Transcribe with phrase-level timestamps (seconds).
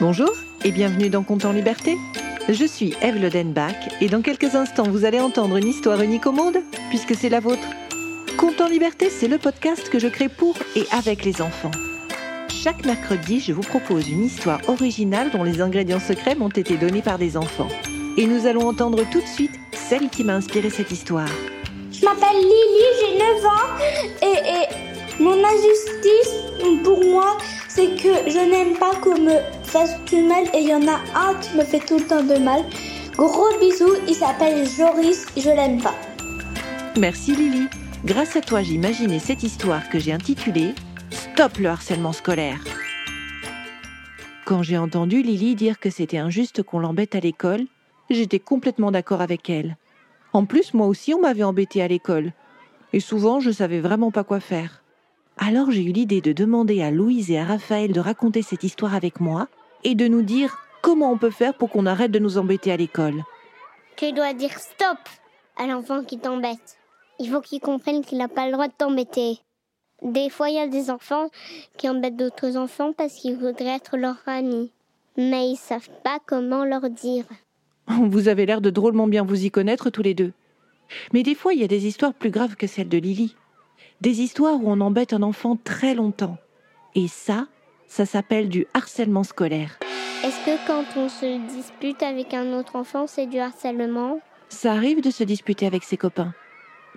[0.00, 0.30] Bonjour
[0.64, 1.96] et bienvenue dans Compte en Liberté.
[2.48, 6.30] Je suis Eve Lodenbach et dans quelques instants vous allez entendre une histoire unique au
[6.30, 7.66] monde puisque c'est la vôtre.
[8.38, 11.72] Compte en Liberté, c'est le podcast que je crée pour et avec les enfants.
[12.48, 17.02] Chaque mercredi, je vous propose une histoire originale dont les ingrédients secrets m'ont été donnés
[17.02, 17.68] par des enfants.
[18.16, 21.28] Et nous allons entendre tout de suite celle qui m'a inspiré cette histoire.
[21.90, 23.58] Je m'appelle Lily, j'ai 9 ans
[24.22, 26.34] et, mon injustice
[26.84, 27.36] pour moi,
[27.68, 31.62] c'est que je n'aime pas qu'on me et il y en a un qui me
[31.62, 32.62] fait tout le temps de mal.
[33.16, 35.94] Gros bisous, il s'appelle Joris, je l'aime pas.
[36.98, 37.68] Merci Lily.
[38.04, 40.74] Grâce à toi, j'ai imaginé cette histoire que j'ai intitulée
[41.10, 42.60] Stop le harcèlement scolaire.
[44.46, 47.66] Quand j'ai entendu Lily dire que c'était injuste qu'on l'embête à l'école,
[48.08, 49.76] j'étais complètement d'accord avec elle.
[50.32, 52.32] En plus, moi aussi, on m'avait embêté à l'école.
[52.92, 54.82] Et souvent, je savais vraiment pas quoi faire.
[55.36, 58.94] Alors j'ai eu l'idée de demander à Louise et à Raphaël de raconter cette histoire
[58.94, 59.46] avec moi
[59.84, 62.76] et de nous dire comment on peut faire pour qu'on arrête de nous embêter à
[62.76, 63.22] l'école.
[63.96, 64.98] Tu dois dire stop
[65.56, 66.78] à l'enfant qui t'embête.
[67.18, 69.38] Il faut qu'il comprenne qu'il n'a pas le droit de t'embêter.
[70.02, 71.28] Des fois, il y a des enfants
[71.76, 74.70] qui embêtent d'autres enfants parce qu'ils voudraient être leur ami.
[75.16, 77.24] Mais ils savent pas comment leur dire.
[77.88, 80.32] Vous avez l'air de drôlement bien vous y connaître tous les deux.
[81.12, 83.34] Mais des fois, il y a des histoires plus graves que celle de Lily.
[84.00, 86.36] Des histoires où on embête un enfant très longtemps.
[86.94, 87.48] Et ça,
[87.88, 89.78] ça s'appelle du harcèlement scolaire.
[90.24, 94.20] Est-ce que quand on se dispute avec un autre enfant, c'est du harcèlement?
[94.48, 96.34] Ça arrive de se disputer avec ses copains.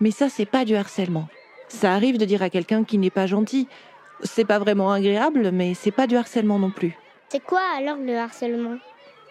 [0.00, 1.28] Mais ça, c'est pas du harcèlement.
[1.68, 3.68] Ça arrive de dire à quelqu'un qui n'est pas gentil.
[4.22, 6.96] C'est pas vraiment agréable, mais c'est pas du harcèlement non plus.
[7.28, 8.76] C'est quoi alors le harcèlement?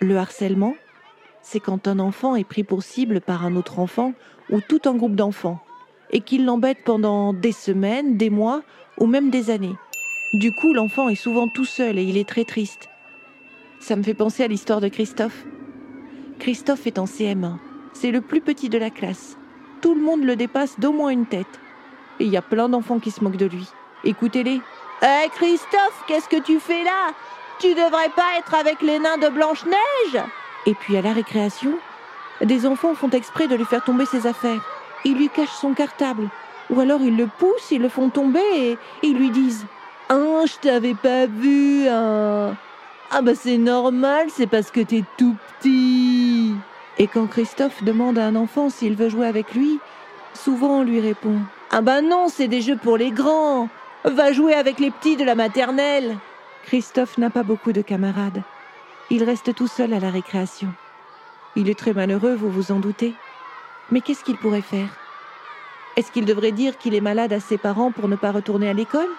[0.01, 0.75] Le harcèlement,
[1.41, 4.13] c'est quand un enfant est pris pour cible par un autre enfant
[4.49, 5.59] ou tout un groupe d'enfants
[6.11, 8.61] et qu'il l'embête pendant des semaines, des mois
[8.97, 9.75] ou même des années.
[10.33, 12.89] Du coup, l'enfant est souvent tout seul et il est très triste.
[13.79, 15.43] Ça me fait penser à l'histoire de Christophe.
[16.37, 17.57] Christophe est en CM1.
[17.93, 19.37] C'est le plus petit de la classe.
[19.81, 21.59] Tout le monde le dépasse d'au moins une tête.
[22.19, 23.65] Et il y a plein d'enfants qui se moquent de lui.
[24.03, 24.61] Écoutez-les.
[25.01, 27.11] Hé Christophe, qu'est-ce que tu fais là?
[27.59, 30.23] Tu devrais pas être avec les nains de Blanche-Neige
[30.67, 31.73] Et puis à la récréation,
[32.41, 34.63] des enfants font exprès de lui faire tomber ses affaires.
[35.05, 36.29] Ils lui cachent son cartable.
[36.69, 39.65] Ou alors ils le poussent, ils le font tomber et ils lui disent
[40.11, 41.87] Je t'avais pas vu.
[41.87, 46.55] Ah bah c'est normal, c'est parce que t'es tout petit.
[46.97, 49.79] Et quand Christophe demande à un enfant s'il veut jouer avec lui,
[50.33, 51.37] souvent on lui répond
[51.71, 53.69] Ah bah non, c'est des jeux pour les grands.
[54.05, 56.17] Va jouer avec les petits de la maternelle.
[56.65, 58.41] Christophe n'a pas beaucoup de camarades.
[59.09, 60.69] Il reste tout seul à la récréation.
[61.55, 63.13] Il est très malheureux, vous vous en doutez.
[63.91, 64.89] Mais qu'est-ce qu'il pourrait faire?
[65.95, 68.73] Est-ce qu'il devrait dire qu'il est malade à ses parents pour ne pas retourner à
[68.73, 69.09] l'école?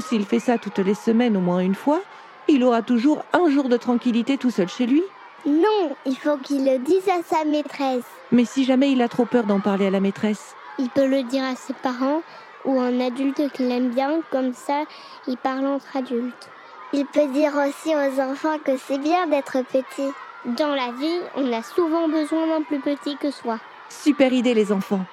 [0.00, 2.00] S'il fait ça toutes les semaines au moins une fois,
[2.48, 5.02] il aura toujours un jour de tranquillité tout seul chez lui.
[5.46, 8.04] Non, il faut qu'il le dise à sa maîtresse.
[8.32, 11.22] Mais si jamais il a trop peur d'en parler à la maîtresse, Il peut le
[11.24, 12.22] dire à ses parents
[12.64, 14.84] ou à un adulte qu'il aime bien, comme ça,
[15.26, 16.48] il parle entre adultes.
[16.92, 20.10] Il peut dire aussi aux enfants que c'est bien d'être petit.
[20.46, 23.58] Dans la vie, on a souvent besoin d'un plus petit que soi.
[23.90, 25.04] super idée les enfants.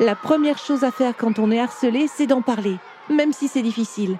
[0.00, 2.76] La première chose à faire quand on est harcelé, c'est d'en parler,
[3.10, 4.18] même si c'est difficile.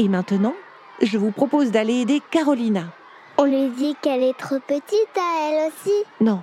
[0.00, 0.54] Et maintenant,
[1.02, 2.90] je vous propose d'aller aider Carolina.
[3.36, 5.92] On lui dit qu'elle est trop petite à elle aussi.
[6.22, 6.42] Non,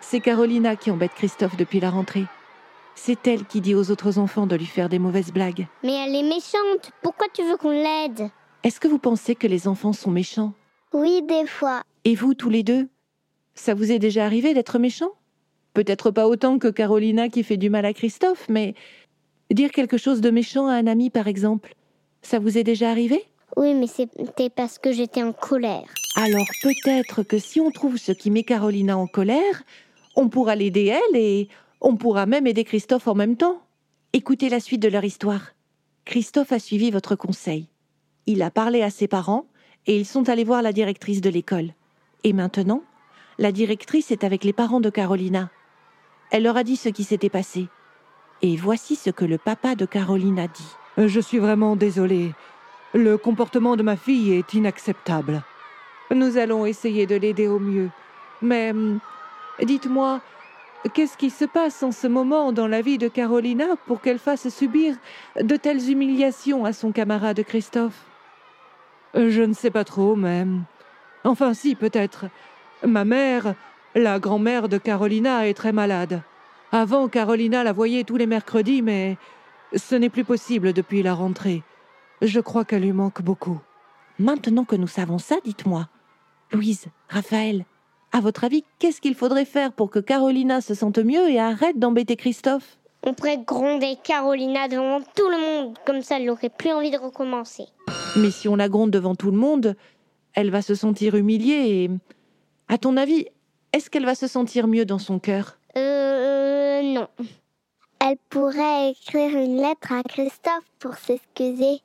[0.00, 2.26] c'est Carolina qui embête Christophe depuis la rentrée.
[2.94, 5.66] C'est elle qui dit aux autres enfants de lui faire des mauvaises blagues.
[5.82, 6.92] Mais elle est méchante.
[7.02, 8.30] Pourquoi tu veux qu'on l'aide?
[8.62, 10.52] Est-ce que vous pensez que les enfants sont méchants?
[10.92, 11.82] Oui, des fois.
[12.04, 12.86] Et vous, tous les deux
[13.56, 15.10] Ça vous est déjà arrivé d'être méchant
[15.72, 18.74] Peut-être pas autant que Carolina qui fait du mal à Christophe, mais
[19.50, 21.74] dire quelque chose de méchant à un ami, par exemple,
[22.26, 23.24] ça vous est déjà arrivé?
[23.56, 25.88] Oui, mais c'était parce que j'étais en colère.
[26.16, 29.62] Alors peut-être que si on trouve ce qui met Carolina en colère,
[30.16, 31.48] on pourra l'aider elle et
[31.80, 33.60] on pourra même aider Christophe en même temps.
[34.12, 35.54] Écoutez la suite de leur histoire.
[36.04, 37.68] Christophe a suivi votre conseil.
[38.26, 39.46] Il a parlé à ses parents
[39.86, 41.74] et ils sont allés voir la directrice de l'école.
[42.22, 42.82] Et maintenant,
[43.38, 45.50] la directrice est avec les parents de Carolina.
[46.30, 47.68] Elle leur a dit ce qui s'était passé.
[48.40, 50.74] Et voici ce que le papa de Carolina dit.
[50.96, 52.32] Je suis vraiment désolée.
[52.92, 55.42] Le comportement de ma fille est inacceptable.
[56.14, 57.90] Nous allons essayer de l'aider au mieux.
[58.40, 59.00] Mais hum,
[59.60, 60.20] dites-moi,
[60.92, 64.48] qu'est-ce qui se passe en ce moment dans la vie de Carolina pour qu'elle fasse
[64.48, 64.94] subir
[65.40, 68.04] de telles humiliations à son camarade Christophe?
[69.14, 70.64] Je ne sais pas trop, même.
[71.24, 72.26] Enfin, si, peut-être.
[72.84, 73.54] Ma mère,
[73.96, 76.22] la grand-mère de Carolina, est très malade.
[76.70, 79.16] Avant, Carolina la voyait tous les mercredis, mais
[79.76, 81.62] ce n'est plus possible depuis la rentrée.
[82.22, 83.60] Je crois qu'elle lui manque beaucoup.
[84.18, 85.88] Maintenant que nous savons ça, dites-moi,
[86.52, 87.64] Louise, Raphaël,
[88.12, 91.78] à votre avis, qu'est-ce qu'il faudrait faire pour que Carolina se sente mieux et arrête
[91.78, 92.78] d'embêter Christophe?
[93.02, 96.96] On pourrait gronder Carolina devant tout le monde, comme ça elle n'aurait plus envie de
[96.96, 97.64] recommencer.
[98.16, 99.76] Mais si on la gronde devant tout le monde,
[100.32, 101.90] elle va se sentir humiliée et...
[102.66, 103.26] À ton avis,
[103.74, 105.58] est-ce qu'elle va se sentir mieux dans son cœur?
[105.76, 107.08] Euh, non.
[108.06, 111.80] Elle pourrait écrire une lettre à Christophe pour s'excuser.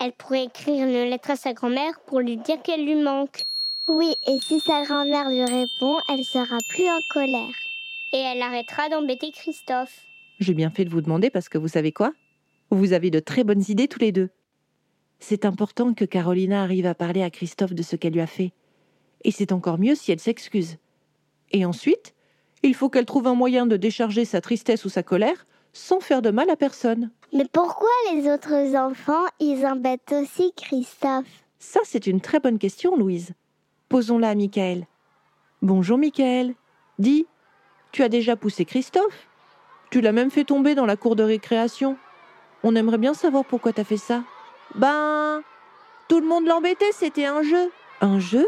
[0.00, 3.42] Elle pourrait écrire une lettre à sa grand-mère pour lui dire qu'elle lui manque.
[3.86, 7.54] Oui, et si sa grand-mère lui répond, elle sera plus en colère.
[8.14, 10.06] Et elle arrêtera d'embêter Christophe.
[10.40, 12.14] J'ai bien fait de vous demander parce que vous savez quoi?
[12.70, 14.30] Vous avez de très bonnes idées tous les deux.
[15.18, 18.54] C'est important que Carolina arrive à parler à Christophe de ce qu'elle lui a fait.
[19.22, 20.78] Et c'est encore mieux si elle s'excuse.
[21.50, 22.14] Et ensuite,
[22.62, 25.44] il faut qu'elle trouve un moyen de décharger sa tristesse ou sa colère
[25.78, 27.10] sans faire de mal à personne.
[27.32, 31.26] Mais pourquoi les autres enfants, ils embêtent aussi Christophe?
[31.58, 33.32] Ça, c'est une très bonne question, Louise.
[33.88, 34.86] Posons-la à Michael.
[35.62, 36.54] Bonjour, Michael.
[36.98, 37.26] Dis,
[37.92, 39.28] tu as déjà poussé Christophe?
[39.90, 41.96] Tu l'as même fait tomber dans la cour de récréation.
[42.62, 44.22] On aimerait bien savoir pourquoi t'as fait ça.
[44.74, 45.42] Ben,
[46.08, 47.70] tout le monde l'embêtait, c'était un jeu.
[48.00, 48.46] Un jeu?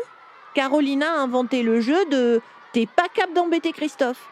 [0.54, 2.40] Carolina a inventé le jeu de
[2.72, 4.28] T'es pas capable d'embêter Christophe.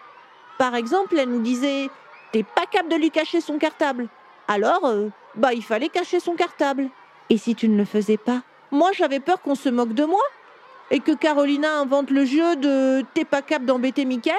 [0.59, 1.91] Par exemple, elle nous disait
[2.33, 4.09] T'es pas capable de lui cacher son cartable.
[4.49, 6.89] Alors, euh, bah, il fallait cacher son cartable.
[7.31, 8.43] Et si tu ne le faisais pas?
[8.71, 10.23] Moi, j'avais peur qu'on se moque de moi.
[10.91, 14.37] Et que Carolina invente le jeu de T'es pas capable d'embêter Michael.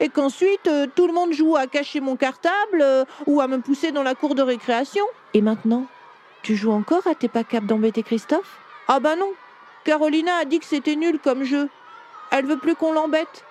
[0.00, 3.58] Et qu'ensuite, euh, tout le monde joue à cacher mon cartable euh, ou à me
[3.58, 5.04] pousser dans la cour de récréation.
[5.34, 5.86] Et maintenant
[6.42, 9.30] Tu joues encore à T'es pas capable d'embêter Christophe Ah bah non
[9.84, 11.68] Carolina a dit que c'était nul comme jeu.
[12.30, 13.44] Elle veut plus qu'on l'embête.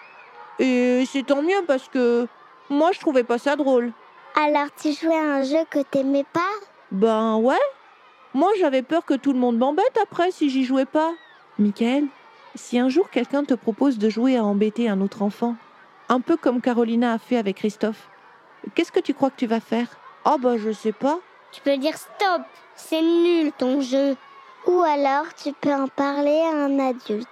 [0.60, 2.28] Et c'est tant mieux parce que
[2.72, 3.92] moi, je trouvais pas ça drôle.
[4.36, 6.40] Alors tu jouais à un jeu que t'aimais pas?
[6.92, 7.60] Ben ouais.
[8.34, 11.12] Moi, j'avais peur que tout le monde m'embête après si j'y jouais pas.
[11.60, 12.06] Michael,
[12.56, 15.56] si un jour quelqu'un te propose de jouer à embêter un autre enfant,
[16.08, 18.08] un peu comme Carolina a fait avec Christophe,
[18.74, 19.88] qu'est-ce que tu crois que tu vas faire?
[20.26, 21.20] Oh bah je sais pas.
[21.52, 22.44] Tu peux dire stop,
[22.76, 24.16] c'est nul ton jeu.
[24.66, 27.28] Ou alors tu peux en parler à un adulte.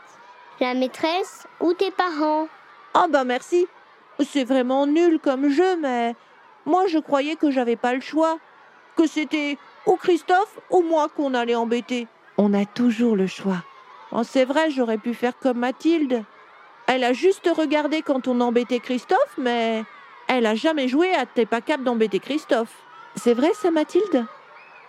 [0.59, 2.47] La maîtresse ou tes parents?
[2.93, 3.67] Ah bah merci.
[4.21, 6.15] C'est vraiment nul comme jeu, mais
[6.65, 8.37] moi je croyais que j'avais pas le choix,
[8.95, 12.07] que c'était ou Christophe ou moi qu'on allait embêter.
[12.37, 13.63] On a toujours le choix.
[14.11, 16.23] Oh, c'est vrai, j'aurais pu faire comme Mathilde.
[16.87, 19.83] Elle a juste regardé quand on embêtait Christophe, mais
[20.27, 22.73] elle a jamais joué à T'es pas capable d'embêter Christophe.
[23.15, 24.25] C'est vrai ça, Mathilde?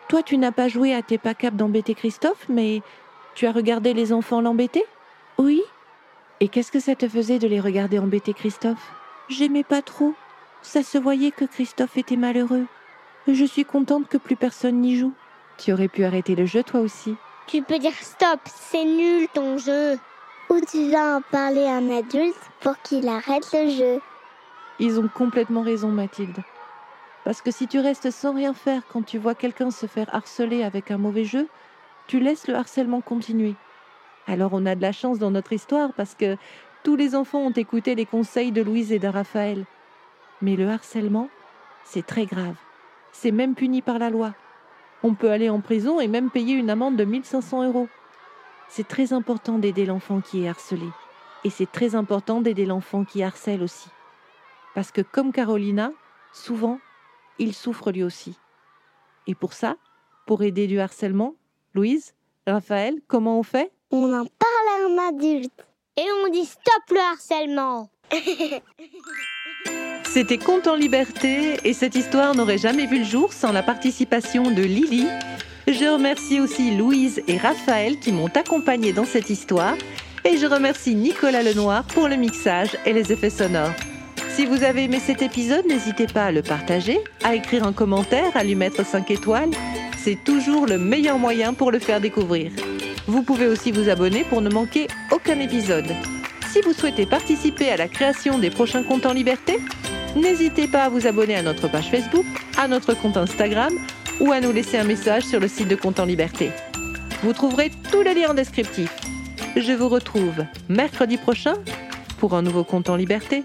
[0.08, 2.82] Toi, tu n'as pas joué à T'es pas capable d'embêter Christophe, mais
[3.34, 4.84] tu as regardé les enfants l'embêter?
[5.38, 5.62] Oui.
[6.40, 8.90] Et qu'est-ce que ça te faisait de les regarder embêter Christophe?
[9.30, 10.14] J'aimais pas trop.
[10.60, 12.66] Ça se voyait que Christophe était malheureux.
[13.28, 15.12] Je suis contente que plus personne n'y joue.
[15.56, 17.14] Tu aurais pu arrêter le jeu toi aussi.
[17.46, 19.98] Tu peux dire stop, c'est nul ton jeu.
[20.50, 24.00] Ou tu vas en parler à un adulte pour qu'il arrête le jeu.
[24.80, 26.42] Ils ont complètement raison, Mathilde.
[27.24, 30.64] Parce que si tu restes sans rien faire quand tu vois quelqu'un se faire harceler
[30.64, 31.46] avec un mauvais jeu,
[32.08, 33.54] tu laisses le harcèlement continuer.
[34.26, 36.36] Alors on a de la chance dans notre histoire parce que
[36.82, 39.64] tous les enfants ont écouté les conseils de Louise et de Raphaël.
[40.40, 41.28] Mais le harcèlement,
[41.84, 42.56] c'est très grave.
[43.12, 44.34] C'est même puni par la loi.
[45.02, 47.88] On peut aller en prison et même payer une amende de 1500 euros.
[48.68, 50.86] C'est très important d'aider l'enfant qui est harcelé.
[51.44, 53.88] Et c'est très important d'aider l'enfant qui harcèle aussi.
[54.74, 55.92] Parce que comme Carolina,
[56.32, 56.78] souvent,
[57.38, 58.38] il souffre lui aussi.
[59.26, 59.76] Et pour ça,
[60.26, 61.34] pour aider du harcèlement,
[61.74, 62.14] Louise,
[62.46, 63.72] Raphaël, comment on fait?
[63.90, 65.69] On en parle à un adulte.
[65.96, 67.90] Et on dit stop le harcèlement.
[70.04, 74.50] C'était Conte en liberté et cette histoire n'aurait jamais vu le jour sans la participation
[74.50, 75.06] de Lily.
[75.68, 79.76] Je remercie aussi Louise et Raphaël qui m'ont accompagné dans cette histoire
[80.24, 83.74] et je remercie Nicolas Lenoir pour le mixage et les effets sonores.
[84.30, 88.36] Si vous avez aimé cet épisode, n'hésitez pas à le partager, à écrire un commentaire,
[88.36, 89.50] à lui mettre 5 étoiles.
[89.98, 92.50] C'est toujours le meilleur moyen pour le faire découvrir.
[93.06, 95.86] Vous pouvez aussi vous abonner pour ne manquer aucun épisode.
[96.52, 99.58] Si vous souhaitez participer à la création des prochains comptes en liberté,
[100.16, 102.26] n'hésitez pas à vous abonner à notre page Facebook,
[102.58, 103.72] à notre compte Instagram
[104.20, 106.50] ou à nous laisser un message sur le site de Compte en Liberté.
[107.22, 108.94] Vous trouverez tous les liens en descriptif.
[109.56, 111.54] Je vous retrouve mercredi prochain
[112.18, 113.44] pour un nouveau Compte en Liberté.